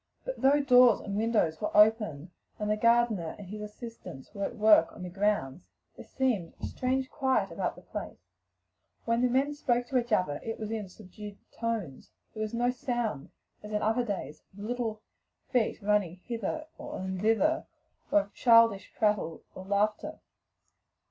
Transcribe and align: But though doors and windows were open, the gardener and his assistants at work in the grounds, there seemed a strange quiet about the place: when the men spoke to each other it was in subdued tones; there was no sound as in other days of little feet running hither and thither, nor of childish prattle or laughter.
But 0.25 0.41
though 0.41 0.59
doors 0.63 0.99
and 1.01 1.15
windows 1.15 1.61
were 1.61 1.69
open, 1.77 2.31
the 2.59 2.75
gardener 2.75 3.35
and 3.37 3.45
his 3.49 3.61
assistants 3.61 4.35
at 4.35 4.55
work 4.55 4.91
in 4.95 5.03
the 5.03 5.11
grounds, 5.11 5.67
there 5.95 6.03
seemed 6.03 6.55
a 6.59 6.65
strange 6.65 7.07
quiet 7.11 7.51
about 7.51 7.75
the 7.75 7.83
place: 7.83 8.17
when 9.05 9.21
the 9.21 9.29
men 9.29 9.53
spoke 9.53 9.85
to 9.89 9.99
each 9.99 10.11
other 10.11 10.39
it 10.43 10.57
was 10.59 10.71
in 10.71 10.89
subdued 10.89 11.37
tones; 11.51 12.09
there 12.33 12.41
was 12.41 12.51
no 12.55 12.71
sound 12.71 13.29
as 13.61 13.71
in 13.71 13.83
other 13.83 14.03
days 14.03 14.41
of 14.57 14.63
little 14.63 15.03
feet 15.51 15.79
running 15.83 16.15
hither 16.25 16.65
and 16.79 17.21
thither, 17.21 17.67
nor 18.11 18.21
of 18.21 18.33
childish 18.33 18.91
prattle 18.95 19.43
or 19.53 19.65
laughter. 19.65 20.17